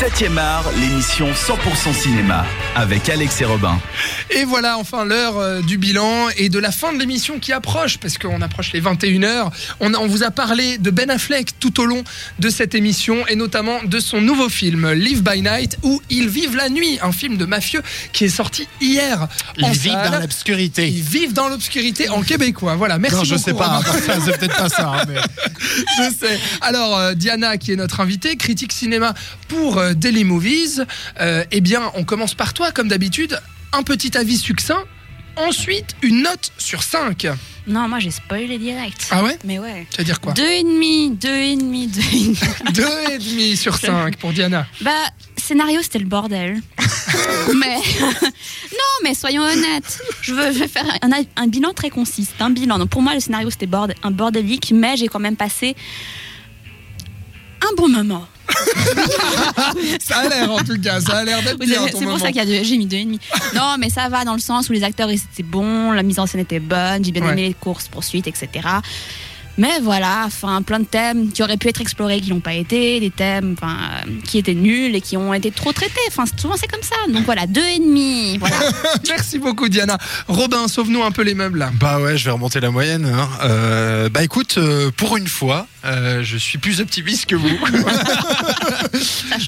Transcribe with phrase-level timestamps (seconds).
[0.00, 3.78] 7e art, l'émission 100% cinéma avec Alex et Robin.
[4.30, 7.98] Et voilà enfin l'heure euh, du bilan et de la fin de l'émission qui approche
[7.98, 9.50] parce qu'on approche les 21h.
[9.80, 12.02] On, vous a parlé de Ben Affleck tout au long
[12.40, 16.56] de cette émission et notamment de son nouveau film Live by Night où ils vivent
[16.56, 17.82] la nuit, un film de mafieux
[18.12, 19.28] qui est sorti hier.
[19.58, 20.88] Ils en vivent dans l'obscurité.
[20.88, 22.74] Ils vivent dans l'obscurité en québécois.
[22.74, 23.80] Voilà, merci Non, je beaucoup, sais pas,
[24.24, 24.88] c'est peut-être pas ça.
[24.88, 25.14] hein, mais-
[25.98, 26.38] Je sais.
[26.60, 29.14] Alors, euh, Diana, qui est notre invitée, critique cinéma
[29.48, 30.82] pour euh, Daily Movies.
[31.20, 33.38] Euh, eh bien, on commence par toi, comme d'habitude.
[33.72, 34.84] Un petit avis succinct.
[35.36, 37.26] Ensuite, une note sur 5.
[37.66, 39.08] Non, moi j'ai spoilé direct.
[39.10, 39.36] Ah ouais?
[39.44, 39.86] Mais ouais.
[39.90, 40.32] Tu vas dire quoi?
[40.32, 42.38] Deux et demi, deux et demi, deux et demi.
[42.74, 44.66] Deux et demi sur 5 pour Diana.
[44.82, 44.92] bah,
[45.36, 46.60] scénario c'était le bordel.
[47.58, 49.98] mais non, mais soyons honnêtes.
[50.20, 52.28] Je veux, je faire un, un bilan très concis.
[52.38, 52.78] Un bilan.
[52.78, 53.68] Donc pour moi, le scénario c'était
[54.02, 55.74] un bordélique, mais j'ai quand même passé
[57.62, 58.28] un bon moment.
[60.00, 62.36] Ça a l'air en tout cas, ça a l'air d'être bien C'est pour ça qu'il
[62.36, 63.20] y a deux, j'ai mis deux et demi.
[63.54, 66.26] Non, mais ça va dans le sens où les acteurs étaient bons, la mise en
[66.26, 67.32] scène était bonne, j'ai bien Ouais.
[67.32, 68.48] aimé les courses poursuites, etc.
[69.56, 72.98] Mais voilà, enfin plein de thèmes qui auraient pu être explorés, qui n'ont pas été,
[73.00, 76.00] des thèmes enfin, euh, qui étaient nuls et qui ont été trop traités.
[76.08, 76.96] Enfin, souvent c'est comme ça.
[77.12, 78.36] Donc voilà, deux et demi.
[78.38, 78.56] Voilà.
[79.08, 79.98] Merci beaucoup, Diana.
[80.28, 81.70] Robin, sauve-nous un peu les meubles là.
[81.80, 83.04] Bah ouais, je vais remonter la moyenne.
[83.06, 83.28] hein.
[83.44, 87.48] Euh, bah écoute, euh, pour une fois, euh, je suis plus optimiste que vous.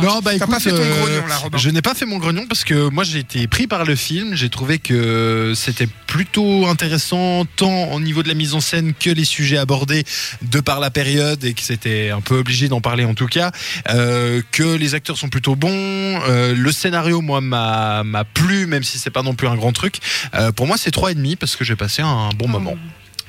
[0.00, 0.14] Ça change.
[0.14, 1.58] non, bah T'as écoute, pas fait ton euh, grognon là, Robin.
[1.58, 4.34] je n'ai pas fait mon grognon parce que moi j'ai été pris par le film.
[4.34, 9.10] J'ai trouvé que c'était plutôt intéressant tant au niveau de la mise en scène que
[9.10, 10.04] les sujets abordés
[10.42, 13.50] de par la période et que c'était un peu obligé d'en parler en tout cas.
[13.88, 15.70] Euh, que les acteurs sont plutôt bons.
[15.70, 18.02] Euh, le scénario, moi, m'a
[18.34, 19.96] plu, même si c'est pas non plus un grand truc.
[20.34, 22.76] Euh, pour moi, c'est trois et demi parce que j'ai passé un bon moment.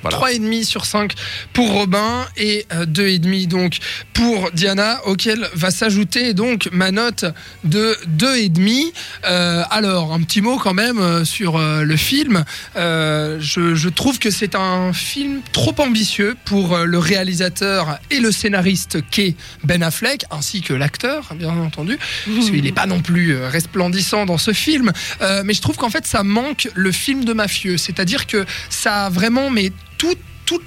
[0.02, 0.18] Voilà.
[0.18, 1.14] 3,5 sur 5
[1.54, 3.78] pour Robin et euh, 2,5 donc
[4.14, 7.26] pour Diana, auquel va s'ajouter donc ma note
[7.64, 8.92] de 2,5.
[9.26, 12.44] Euh, alors, un petit mot quand même euh, sur euh, le film.
[12.76, 18.20] Euh, je, je trouve que c'est un film trop ambitieux pour euh, le réalisateur et
[18.20, 21.98] le scénariste qu'est Ben Affleck, ainsi que l'acteur, bien entendu
[22.36, 24.92] parce qu'il n'est pas non plus euh, resplendissant dans ce film.
[25.22, 27.78] Euh, mais je trouve qu'en fait, ça manque le film de mafieux.
[27.78, 30.16] C'est-à-dire que ça a vraiment, mais tout.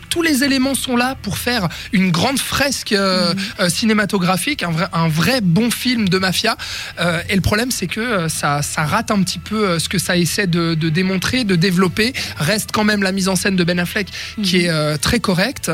[0.09, 4.87] tous les éléments sont là pour faire une grande fresque euh, euh, cinématographique, un vrai,
[4.95, 6.57] un vrai bon film de mafia.
[7.01, 10.17] Euh, et le problème, c'est que ça, ça rate un petit peu ce que ça
[10.17, 12.15] essaie de, de démontrer, de développer.
[12.39, 14.09] Reste quand même la mise en scène de Ben Affleck
[14.43, 15.71] qui est euh, très correcte.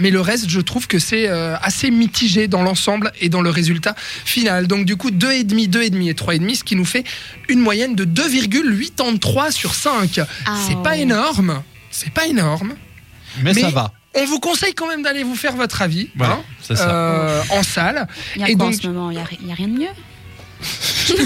[0.00, 3.94] Mais le reste, je trouve que c'est assez mitigé dans l'ensemble et dans le résultat
[4.24, 4.66] final.
[4.66, 7.04] Donc du coup, 2,5, 2,5 et 3,5, ce qui nous fait
[7.48, 10.20] une moyenne de 2,83 sur 5.
[10.46, 11.62] Ah c'est pas énorme.
[11.90, 12.74] C'est pas énorme.
[13.42, 13.92] Mais, Mais- ça va.
[14.18, 16.88] On vous conseille quand même d'aller vous faire votre avis Voilà, hein, c'est ça.
[16.90, 18.06] euh, en salle.
[18.34, 19.10] Il y a Et quoi donc- en ce moment?
[19.10, 19.88] Il y a, il y a rien de mieux?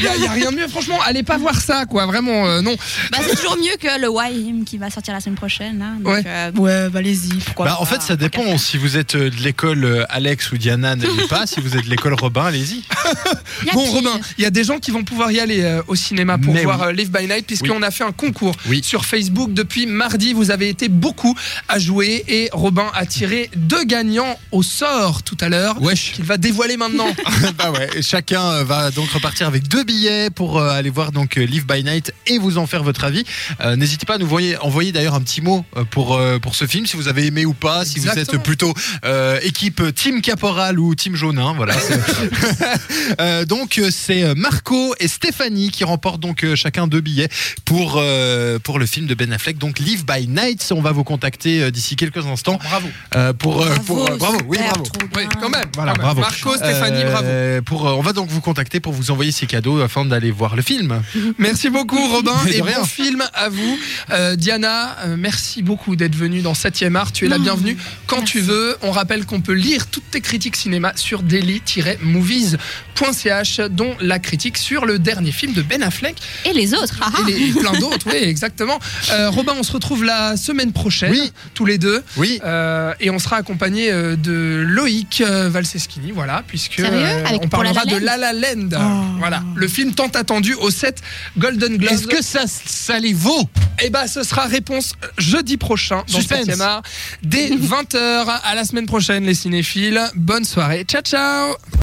[0.00, 2.06] Il n'y a, rien de mieux, franchement, allez pas voir ça, quoi.
[2.06, 2.74] Vraiment, euh, non.
[3.12, 5.84] bah, C'est toujours mieux que le Why qui va sortir la semaine prochaine.
[6.02, 6.22] Donc, Ouais.
[6.26, 7.34] euh, ouais, bah, allez-y.
[7.44, 8.56] Pourquoi Bah, en fait, ça dépend.
[8.58, 11.46] Si vous êtes euh, de l'école euh, Alex ou Diana, n'allez pas.
[11.46, 12.78] Si vous êtes de l'école Robin, allez-y.
[12.78, 12.84] Y
[13.74, 13.92] Bon, pire.
[13.92, 16.54] Robin, il y a des gens qui vont pouvoir y aller euh, au cinéma pour
[16.54, 16.96] Mais voir oui.
[16.96, 18.82] Live by Night, puisqu'on a fait un concours Oui.
[18.82, 20.32] sur Facebook depuis mardi.
[20.32, 21.34] Vous avez été beaucoup
[21.68, 25.80] à jouer et Robin a tiré deux gagnants au sort tout à l'heure.
[25.82, 26.12] Wesh.
[26.12, 27.08] Qu'il va dévoiler maintenant.
[27.58, 27.88] bah ouais.
[27.96, 31.66] et Chacun va donc repartir avec deux billets pour euh, aller voir donc euh, Live
[31.66, 33.24] by Night et vous en faire votre avis.
[33.60, 36.66] Euh, N'hésitez pas à nous voyer- envoyer d'ailleurs un petit mot pour euh, pour ce
[36.66, 38.72] film si vous avez aimé ou pas, si vous êtes plutôt
[39.04, 41.54] euh, équipe Team Caporal ou Team Jaunin.
[41.54, 41.74] Voilà.
[41.74, 42.00] c'est-
[43.20, 47.28] Euh, donc c'est Marco et Stéphanie qui remportent donc euh, chacun deux billets
[47.64, 49.58] pour euh, pour le film de Ben Affleck.
[49.58, 50.66] Donc Live by Night.
[50.70, 52.88] On va vous contacter euh, d'ici quelques instants Bravo.
[53.16, 54.38] euh, pour euh, Bravo, pour euh, bravo.
[54.46, 54.84] Oui, bravo.
[55.16, 55.64] Oui, quand même.
[55.74, 56.04] Voilà, quand même.
[56.06, 56.20] bravo.
[56.20, 57.28] Marco, Stéphanie, bravo.
[57.66, 60.54] Pour, euh, on va donc vous contacter pour vous envoyer ces cadeaux afin d'aller voir
[60.56, 61.02] le film.
[61.38, 62.78] Merci beaucoup Robin et rien.
[62.80, 63.78] bon film à vous.
[64.10, 67.12] Euh, Diana, euh, merci beaucoup d'être venue dans 7e art.
[67.12, 67.76] Tu es la bienvenue
[68.06, 68.32] quand merci.
[68.32, 68.76] tu veux.
[68.82, 74.84] On rappelle qu'on peut lire toutes tes critiques cinéma sur daily-movies.ch dont la critique sur
[74.86, 78.06] le dernier film de Ben Affleck Et les autres et, les- plein d'autres.
[78.06, 78.78] Oui, exactement.
[79.12, 81.32] Euh, Robin, on se retrouve la semaine prochaine, Oui.
[81.54, 82.02] tous les deux.
[82.16, 82.40] Oui.
[83.00, 87.92] Et on sera accompagné de Loïc Valseschini, voilà, puisque Sérieux Avec on La parlera La
[87.92, 88.68] de La La Land.
[88.74, 89.18] Oh.
[89.18, 91.00] Voilà, le film tant attendu au 7
[91.38, 91.92] Golden Globes.
[91.92, 93.48] Est-ce que ça, ça les vaut?
[93.82, 96.46] Eh ben, ce sera réponse jeudi prochain dans Suspense.
[96.46, 96.82] 7 art
[97.22, 98.40] dès 20h.
[98.42, 100.00] À la semaine prochaine, les cinéphiles.
[100.14, 100.84] Bonne soirée.
[100.84, 101.54] Ciao, ciao.